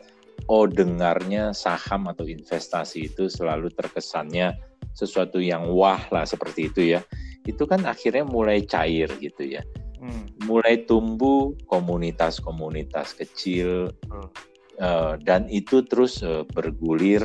[0.52, 4.52] oh dengarnya saham atau investasi itu selalu terkesannya
[4.96, 7.00] sesuatu yang wah lah seperti itu ya
[7.46, 9.62] itu kan akhirnya mulai cair gitu ya
[10.02, 10.46] hmm.
[10.46, 14.28] mulai tumbuh komunitas-komunitas kecil hmm.
[14.82, 17.22] uh, dan itu terus uh, bergulir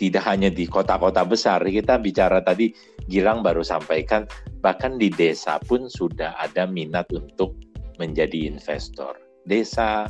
[0.00, 4.30] tidak hanya di kota-kota besar kita bicara tadi Gilang baru sampaikan
[4.62, 7.58] bahkan di desa pun sudah ada minat untuk
[7.98, 10.06] menjadi investor desa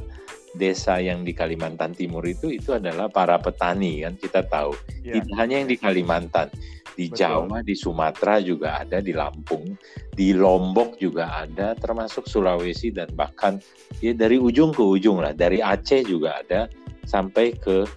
[0.61, 5.17] desa yang di Kalimantan Timur itu itu adalah para petani kan kita tahu ya.
[5.17, 6.53] tidak hanya yang di Kalimantan
[6.93, 7.19] di Betul.
[7.19, 9.77] Jawa di Sumatera juga ada di Lampung
[10.13, 13.59] di Lombok juga ada termasuk Sulawesi dan bahkan
[14.05, 16.69] ya dari ujung ke ujung lah dari Aceh juga ada
[17.09, 17.89] sampai ke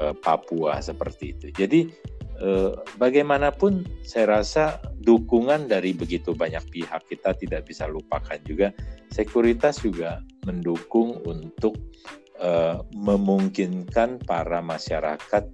[0.00, 1.80] uh, Papua seperti itu jadi
[2.40, 8.72] uh, bagaimanapun saya rasa dukungan dari begitu banyak pihak kita tidak bisa lupakan juga
[9.12, 11.76] sekuritas juga mendukung untuk
[12.40, 15.44] uh, memungkinkan para masyarakat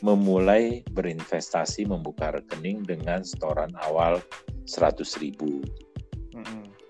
[0.00, 4.18] memulai berinvestasi membuka rekening dengan setoran awal
[4.66, 5.62] 100 ribu.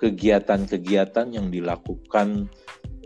[0.00, 2.48] Kegiatan-kegiatan yang dilakukan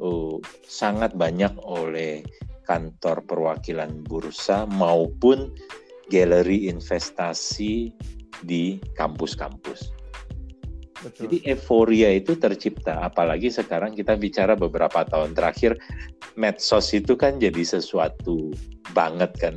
[0.02, 2.26] uh, sangat banyak oleh
[2.66, 5.54] kantor perwakilan bursa maupun
[6.12, 7.94] galeri investasi
[8.44, 9.98] di kampus-kampus.
[10.98, 11.30] Betul.
[11.30, 15.78] Jadi euforia itu tercipta, apalagi sekarang kita bicara beberapa tahun terakhir,
[16.34, 18.50] medsos itu kan jadi sesuatu
[18.90, 19.54] banget kan.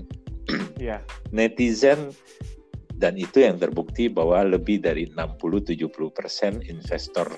[0.82, 0.98] Iya.
[1.30, 2.10] Netizen
[2.98, 7.30] dan itu yang terbukti bahwa lebih dari 60-70 persen investor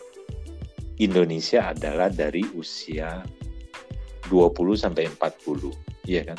[1.03, 3.19] Indonesia adalah dari usia
[4.32, 5.75] 20 sampai 40.
[6.08, 6.38] Iya kan?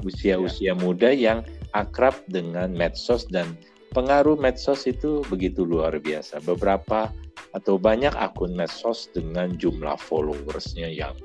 [0.00, 0.74] Usia-usia ya.
[0.76, 1.44] muda yang
[1.76, 3.56] akrab dengan medsos dan
[3.92, 6.40] pengaruh medsos itu begitu luar biasa.
[6.44, 7.12] Beberapa
[7.52, 11.16] atau banyak akun medsos dengan jumlah followersnya yang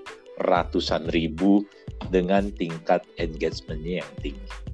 [0.43, 1.63] ratusan ribu
[2.11, 4.70] dengan tingkat engagementnya yang tinggi.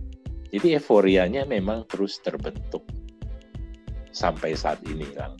[0.48, 2.88] Jadi euforianya memang terus terbentuk
[4.16, 5.36] sampai saat ini, Kang.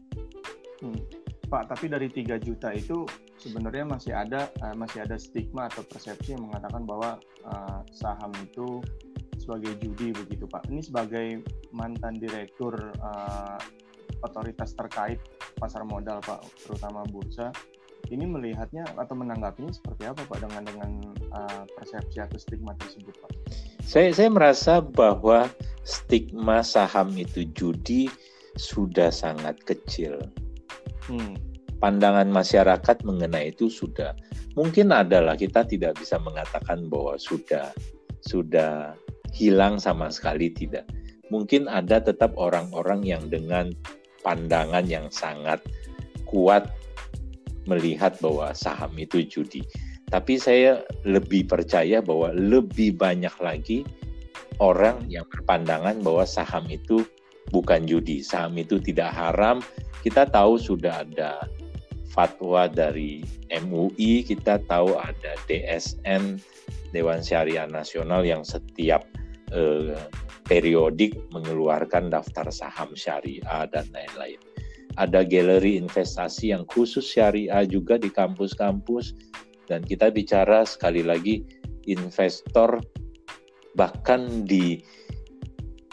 [0.84, 1.02] Hmm.
[1.48, 3.08] Pak, tapi dari 3 juta itu
[3.40, 7.16] sebenarnya masih ada uh, masih ada stigma atau persepsi yang mengatakan bahwa
[7.48, 8.84] uh, saham itu
[9.40, 10.68] sebagai judi begitu, Pak.
[10.68, 11.40] Ini sebagai
[11.72, 13.58] mantan direktur uh,
[14.28, 15.24] otoritas terkait
[15.56, 17.56] pasar modal, Pak, terutama bursa
[18.10, 20.92] ini melihatnya atau menanggapinya seperti apa Pak dengan dengan
[21.32, 23.32] uh, persepsi atau stigma tersebut Pak?
[23.84, 25.48] Saya saya merasa bahwa
[25.84, 28.12] stigma saham itu judi
[28.58, 30.20] sudah sangat kecil.
[31.08, 31.38] Hmm.
[31.78, 34.18] Pandangan masyarakat mengenai itu sudah
[34.58, 37.70] mungkin adalah kita tidak bisa mengatakan bahwa sudah
[38.26, 38.98] sudah
[39.30, 40.90] hilang sama sekali tidak.
[41.30, 43.70] Mungkin ada tetap orang-orang yang dengan
[44.26, 45.62] pandangan yang sangat
[46.26, 46.68] kuat
[47.68, 49.62] melihat bahwa saham itu judi.
[50.08, 53.84] Tapi saya lebih percaya bahwa lebih banyak lagi
[54.64, 57.04] orang yang berpandangan bahwa saham itu
[57.52, 59.60] bukan judi, saham itu tidak haram.
[60.02, 61.44] Kita tahu sudah ada
[62.08, 66.40] fatwa dari MUI, kita tahu ada DSN
[66.96, 69.04] Dewan Syariah Nasional yang setiap
[69.52, 70.00] eh,
[70.48, 74.47] periodik mengeluarkan daftar saham syariah dan lain-lain
[74.98, 79.14] ada galeri investasi yang khusus syariah juga di kampus-kampus.
[79.70, 81.44] Dan kita bicara sekali lagi
[81.86, 82.82] investor
[83.78, 84.82] bahkan di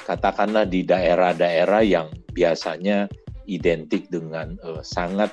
[0.04, 3.08] katakanlah di daerah-daerah yang biasanya
[3.44, 5.32] identik dengan uh, sangat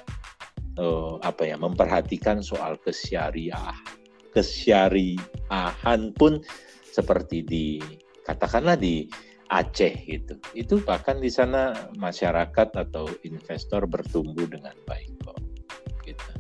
[0.80, 3.76] uh, apa ya memperhatikan soal kesyariah
[4.32, 6.40] kesyariahan pun
[6.92, 7.66] seperti di
[8.24, 9.08] katakanlah di
[9.52, 10.40] Aceh gitu.
[10.56, 15.40] Itu bahkan di sana masyarakat atau investor bertumbuh dengan baik kok.
[16.08, 16.32] Gitu.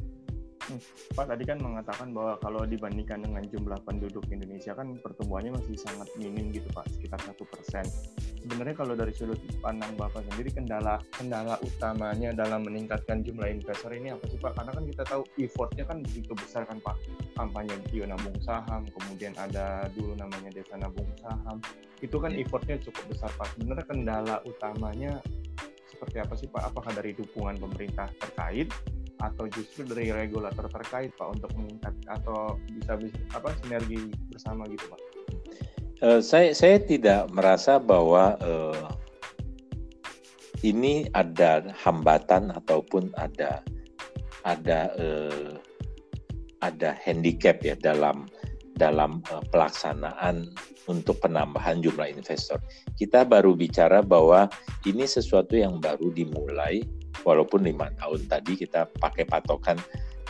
[0.71, 0.80] Hmm.
[1.19, 6.08] Pak tadi kan mengatakan bahwa kalau dibandingkan dengan jumlah penduduk Indonesia kan pertumbuhannya masih sangat
[6.15, 7.84] minim gitu Pak, sekitar satu persen.
[8.42, 14.18] Sebenarnya kalau dari sudut pandang Bapak sendiri kendala kendala utamanya dalam meningkatkan jumlah investor ini
[14.18, 14.58] apa sih Pak?
[14.58, 16.98] Karena kan kita tahu effortnya kan begitu besar kan Pak.
[17.38, 21.62] Kampanye bio nabung saham, kemudian ada dulu namanya desa nabung saham.
[22.02, 22.42] Itu kan iya.
[22.42, 23.48] effortnya cukup besar Pak.
[23.54, 25.22] Sebenarnya kendala utamanya
[25.94, 26.74] seperti apa sih Pak?
[26.74, 28.74] Apakah dari dukungan pemerintah terkait
[29.22, 34.90] atau justru dari regulator terkait Pak untuk meningkat atau bisa, bisa apa sinergi bersama gitu
[34.90, 35.11] Pak?
[36.02, 38.90] Uh, saya saya tidak merasa bahwa uh,
[40.66, 43.62] ini ada hambatan ataupun ada
[44.42, 45.62] ada uh,
[46.66, 48.26] ada handicap ya dalam
[48.82, 50.50] dalam uh, pelaksanaan
[50.90, 52.58] untuk penambahan jumlah investor.
[52.98, 54.50] Kita baru bicara bahwa
[54.90, 56.82] ini sesuatu yang baru dimulai
[57.22, 59.78] walaupun lima tahun tadi kita pakai patokan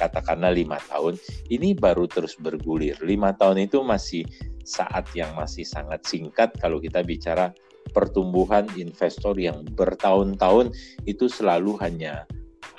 [0.01, 1.21] katakanlah lima tahun
[1.53, 4.25] ini baru terus bergulir lima tahun itu masih
[4.65, 7.53] saat yang masih sangat singkat kalau kita bicara
[7.93, 10.73] pertumbuhan investor yang bertahun-tahun
[11.05, 12.25] itu selalu hanya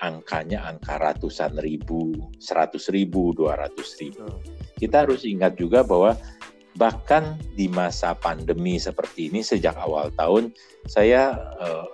[0.02, 2.11] angkanya angka ratusan ribu,
[2.42, 4.26] seratus ribu, dua ratus ribu.
[4.74, 6.18] Kita harus ingat juga bahwa
[6.74, 10.50] bahkan di masa pandemi seperti ini sejak awal tahun
[10.88, 11.87] saya eh,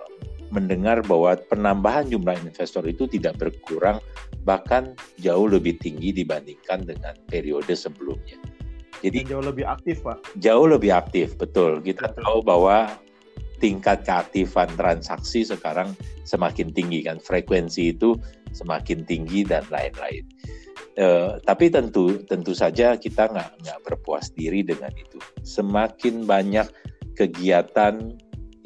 [0.49, 4.01] mendengar bahwa penambahan jumlah investor itu tidak berkurang,
[4.43, 8.37] bahkan jauh lebih tinggi dibandingkan dengan periode sebelumnya.
[8.99, 10.35] Jadi jauh lebih aktif, Pak.
[10.43, 11.79] Jauh lebih aktif, betul.
[11.79, 12.19] Kita betul.
[12.19, 12.77] tahu bahwa
[13.63, 18.15] tingkat keaktifan transaksi sekarang semakin tinggi kan, frekuensi itu
[18.51, 20.25] semakin tinggi dan lain-lain.
[20.99, 25.19] Uh, tapi tentu tentu saja kita nggak nggak berpuas diri dengan itu.
[25.47, 26.67] Semakin banyak
[27.15, 28.19] kegiatan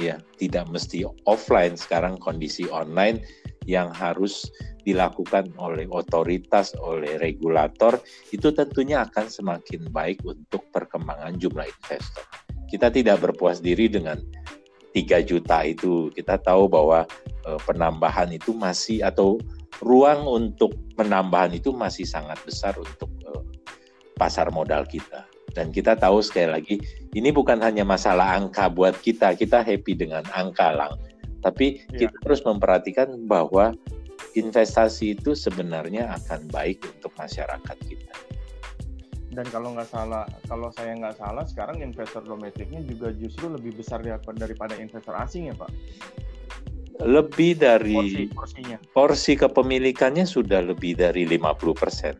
[0.04, 3.24] ya tidak mesti offline sekarang kondisi online
[3.64, 4.52] yang harus
[4.84, 7.96] dilakukan oleh otoritas oleh regulator
[8.36, 12.28] itu tentunya akan semakin baik untuk perkembangan jumlah investor.
[12.68, 14.20] Kita tidak berpuas diri dengan
[14.94, 16.12] 3 juta itu.
[16.12, 17.08] Kita tahu bahwa
[17.48, 19.40] e, penambahan itu masih atau
[19.82, 23.32] ruang untuk penambahan itu masih sangat besar untuk e,
[24.20, 25.33] pasar modal kita.
[25.54, 26.76] Dan kita tahu sekali lagi,
[27.14, 30.98] ini bukan hanya masalah angka buat kita, kita happy dengan angka lang.
[31.46, 32.08] Tapi ya.
[32.08, 33.76] kita harus memperhatikan bahwa
[34.34, 38.14] investasi itu sebenarnya akan baik untuk masyarakat kita.
[39.34, 44.02] Dan kalau nggak salah, kalau saya nggak salah, sekarang investor domestiknya juga justru lebih besar
[44.38, 45.70] daripada investor asing ya Pak?
[47.02, 52.14] Lebih dari porsi, porsi kepemilikannya sudah lebih dari 50 persen.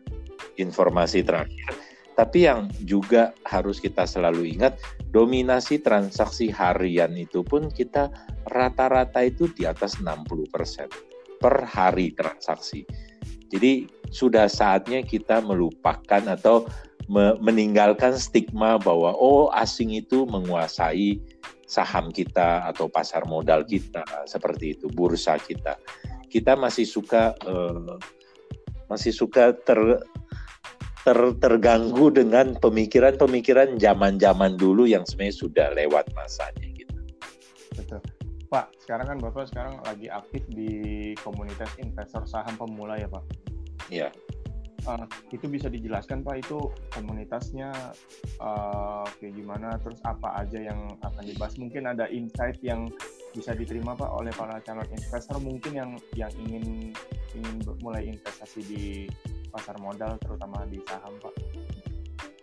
[0.58, 4.78] Informasi terakhir Tapi yang juga harus kita selalu ingat,
[5.10, 8.10] dominasi transaksi harian itu pun kita
[8.54, 12.86] rata-rata itu di atas 60% per hari transaksi.
[13.50, 16.70] Jadi sudah saatnya kita melupakan atau
[17.42, 21.20] meninggalkan stigma bahwa oh asing itu menguasai
[21.68, 25.76] saham kita atau pasar modal kita seperti itu bursa kita
[26.32, 28.00] kita masih suka uh,
[28.88, 30.00] masih suka ter
[31.04, 36.96] ter, terganggu dengan pemikiran-pemikiran zaman-zaman dulu yang sebenarnya sudah lewat masanya gitu.
[37.76, 38.00] Betul.
[38.48, 40.70] Pak, sekarang kan Bapak sekarang lagi aktif di
[41.20, 43.24] komunitas investor saham pemula ya, Pak?
[43.92, 44.08] Iya.
[44.84, 47.72] Uh, itu bisa dijelaskan Pak itu komunitasnya
[48.36, 52.92] uh, kayak gimana terus apa aja yang akan dibahas mungkin ada insight yang
[53.32, 56.92] bisa diterima Pak oleh para calon investor mungkin yang yang ingin
[57.32, 58.84] ingin mulai investasi di
[59.48, 61.34] pasar modal terutama di saham Pak?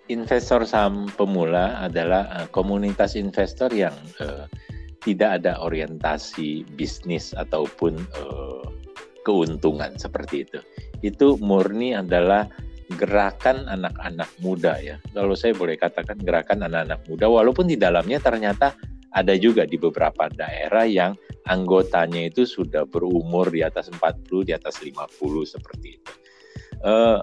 [0.09, 4.49] Investor saham pemula adalah uh, komunitas investor yang uh,
[5.05, 8.65] tidak ada orientasi bisnis ataupun uh,
[9.25, 10.59] keuntungan seperti itu.
[11.01, 12.49] Itu murni adalah
[12.97, 14.95] gerakan anak-anak muda ya.
[15.13, 18.75] Kalau saya boleh katakan gerakan anak-anak muda walaupun di dalamnya ternyata
[19.11, 21.15] ada juga di beberapa daerah yang
[21.47, 25.07] anggotanya itu sudah berumur di atas 40, di atas 50
[25.43, 26.13] seperti itu
[26.85, 27.19] uh,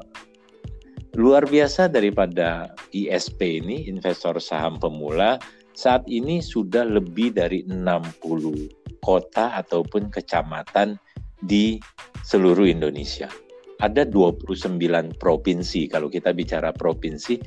[1.18, 5.38] luar biasa daripada ISP ini investor saham pemula
[5.74, 10.98] saat ini sudah lebih dari 60 kota ataupun kecamatan
[11.38, 11.78] di
[12.26, 13.30] seluruh Indonesia.
[13.78, 14.78] Ada 29
[15.22, 15.86] provinsi.
[15.86, 17.38] Kalau kita bicara provinsi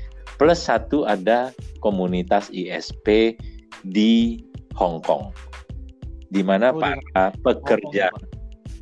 [0.42, 3.38] plus satu ada komunitas ISP
[3.86, 4.42] di
[4.74, 5.30] Hong Kong
[6.32, 8.08] di mana oh, para pekerja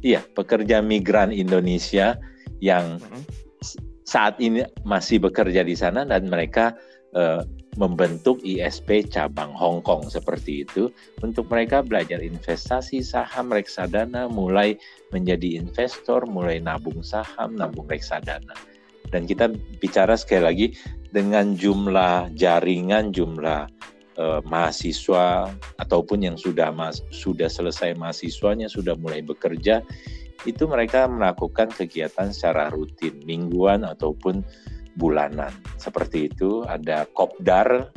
[0.05, 2.15] iya pekerja migran Indonesia
[2.61, 3.01] yang
[4.05, 6.77] saat ini masih bekerja di sana dan mereka
[7.17, 7.41] uh,
[7.77, 10.89] membentuk ISP cabang Hong Kong seperti itu.
[11.21, 14.79] Untuk mereka belajar investasi saham reksadana mulai
[15.13, 18.57] menjadi investor mulai nabung saham nabung reksadana.
[19.09, 19.49] Dan kita
[19.81, 20.67] bicara sekali lagi
[21.09, 23.65] dengan jumlah jaringan jumlah
[24.21, 25.49] uh, mahasiswa
[25.81, 29.81] ataupun yang sudah mas sudah selesai mahasiswanya sudah mulai bekerja
[30.47, 34.39] itu mereka melakukan kegiatan secara rutin, mingguan ataupun
[34.99, 35.49] bulanan.
[35.79, 37.87] Seperti itu ada kopdar,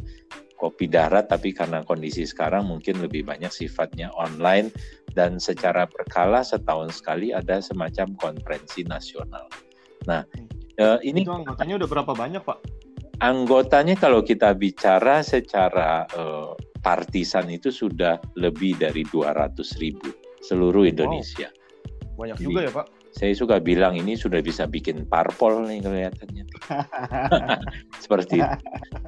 [0.55, 4.71] kopi darat, tapi karena kondisi sekarang mungkin lebih banyak sifatnya online
[5.19, 9.51] dan secara berkala setahun sekali ada semacam konferensi nasional.
[10.07, 10.23] Nah,
[10.79, 12.59] eh, ini itu anggotanya udah berapa banyak, Pak?
[13.19, 20.11] Anggotanya kalau kita bicara secara eh, partisan itu sudah lebih dari 200 ribu
[20.43, 21.51] seluruh Indonesia.
[21.51, 21.63] Wow
[22.17, 22.87] banyak Jadi, juga ya Pak.
[23.13, 26.45] Saya suka bilang ini sudah bisa bikin parpol nih kelihatannya.
[28.05, 28.57] Seperti itu.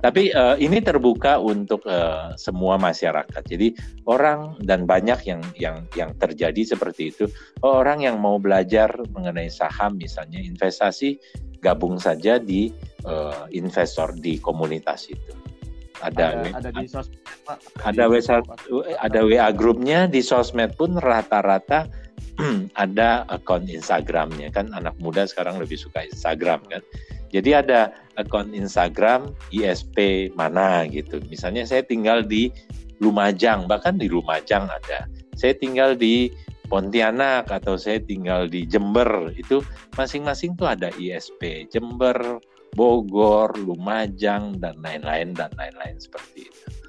[0.04, 3.42] Tapi uh, ini terbuka untuk uh, semua masyarakat.
[3.48, 3.72] Jadi
[4.04, 7.24] orang dan banyak yang yang yang terjadi seperti itu.
[7.64, 11.16] Oh, orang yang mau belajar mengenai saham misalnya investasi
[11.64, 12.68] gabung saja di
[13.08, 15.32] uh, investor di komunitas itu
[16.04, 17.20] ada ada, ada di sosmed
[17.80, 18.20] ada WA
[19.00, 21.86] ada WA grupnya di sosmed pun rata-rata
[22.82, 26.82] ada akun Instagramnya kan anak muda sekarang lebih suka Instagram kan.
[27.34, 31.18] Jadi ada akun Instagram ISP mana gitu.
[31.26, 32.50] Misalnya saya tinggal di
[33.02, 35.10] Lumajang, bahkan di Lumajang ada.
[35.34, 36.30] Saya tinggal di
[36.70, 39.60] Pontianak atau saya tinggal di Jember itu
[40.00, 42.40] masing-masing tuh ada ISP Jember,
[42.72, 46.83] Bogor, Lumajang dan lain-lain dan lain-lain seperti itu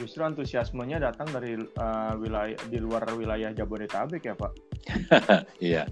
[0.00, 4.52] justru antusiasmenya datang dari uh, wilayah di luar wilayah Jabodetabek ya Pak.
[5.60, 5.84] Iya.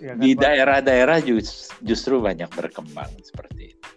[0.00, 3.88] ya, kan, di daerah-daerah just, justru banyak berkembang seperti itu.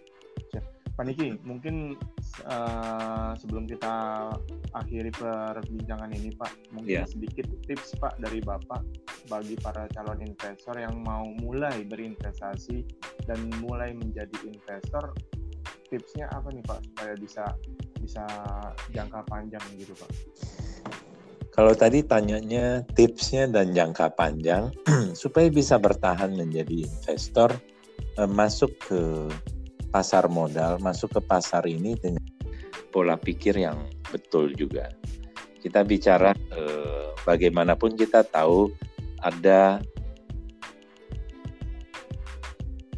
[1.00, 1.96] Pak Niki, mungkin
[2.44, 4.28] uh, sebelum kita
[4.76, 7.08] akhiri perbincangan ini Pak, mungkin yeah.
[7.08, 8.84] sedikit tips Pak dari Bapak
[9.32, 12.84] bagi para calon investor yang mau mulai berinvestasi
[13.24, 15.16] dan mulai menjadi investor,
[15.88, 17.48] tipsnya apa nih Pak supaya bisa
[18.10, 18.26] bisa
[18.90, 20.10] jangka panjang gitu Pak?
[21.54, 24.74] Kalau tadi tanyanya tipsnya dan jangka panjang
[25.22, 27.54] supaya bisa bertahan menjadi investor
[28.18, 29.30] eh, masuk ke
[29.94, 32.26] pasar modal, masuk ke pasar ini dengan
[32.90, 33.78] pola pikir yang
[34.10, 34.90] betul juga.
[35.62, 38.74] Kita bicara eh, bagaimanapun kita tahu
[39.22, 39.78] ada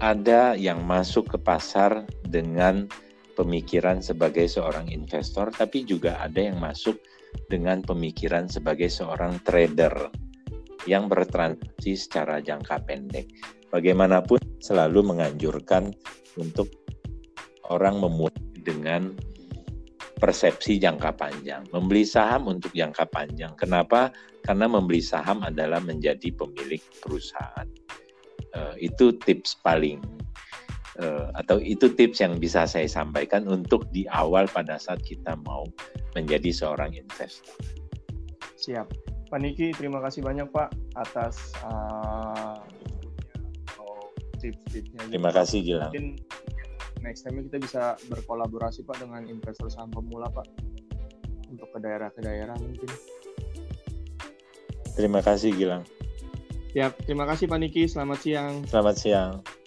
[0.01, 2.89] ada yang masuk ke pasar dengan
[3.35, 7.01] pemikiran sebagai seorang investor, tapi juga ada yang masuk
[7.49, 10.13] dengan pemikiran sebagai seorang trader
[10.85, 13.31] yang bertransaksi secara jangka pendek.
[13.73, 15.95] Bagaimanapun selalu menganjurkan
[16.37, 16.69] untuk
[17.73, 19.17] orang memulai dengan
[20.23, 21.67] persepsi jangka panjang.
[21.75, 23.57] Membeli saham untuk jangka panjang.
[23.59, 24.15] Kenapa?
[24.43, 27.67] Karena membeli saham adalah menjadi pemilik perusahaan.
[28.53, 29.99] Uh, itu tips paling
[31.01, 35.65] uh, atau itu tips yang bisa saya sampaikan untuk di awal pada saat kita mau
[36.13, 37.57] menjadi seorang investor.
[38.61, 38.87] Siap.
[39.33, 42.61] Pak Niki, terima kasih banyak Pak atas uh,
[44.37, 45.09] tips-tipsnya.
[45.09, 45.89] Terima kasih Gilang.
[45.89, 46.21] Mungkin
[47.01, 47.83] next time kita bisa
[48.13, 50.47] berkolaborasi Pak dengan investor saham pemula Pak
[51.49, 52.91] untuk ke daerah ke daerah mungkin.
[54.93, 55.89] Terima kasih Gilang.
[56.77, 57.89] Ya, terima kasih Pak Niki.
[57.89, 58.65] Selamat siang.
[58.69, 59.62] Selamat siang.